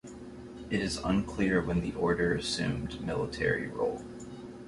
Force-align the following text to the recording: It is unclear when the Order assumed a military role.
It 0.71 0.79
is 0.79 0.97
unclear 0.97 1.63
when 1.63 1.81
the 1.81 1.93
Order 1.93 2.33
assumed 2.33 2.95
a 2.95 3.03
military 3.03 3.67
role. 3.67 4.01